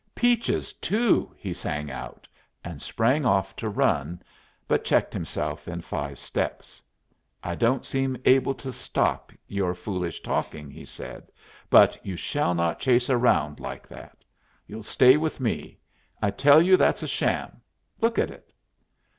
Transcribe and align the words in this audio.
"Peaches 0.15 0.73
too!" 0.73 1.31
he 1.37 1.53
sang 1.53 1.91
out, 1.91 2.27
and 2.63 2.81
sprang 2.81 3.23
off 3.23 3.55
to 3.55 3.69
run, 3.69 4.19
but 4.67 4.83
checked 4.83 5.13
himself 5.13 5.67
in 5.67 5.79
five 5.79 6.17
steps. 6.17 6.81
"I 7.43 7.53
don't 7.53 7.85
seem 7.85 8.17
able 8.25 8.55
to 8.55 8.71
stop 8.71 9.31
your 9.45 9.75
foolish 9.75 10.23
talking," 10.23 10.71
he 10.71 10.85
said, 10.85 11.31
"but 11.69 12.03
you 12.03 12.15
shall 12.15 12.55
not 12.55 12.79
chase 12.79 13.11
around 13.11 13.59
like 13.59 13.87
that. 13.89 14.17
You'll 14.65 14.81
stay 14.81 15.17
with 15.17 15.39
me. 15.39 15.77
I 16.19 16.31
tell 16.31 16.63
you 16.63 16.77
that's 16.77 17.03
a 17.03 17.07
sham. 17.07 17.61
Look 17.99 18.17
at 18.17 18.31
it." 18.31 18.51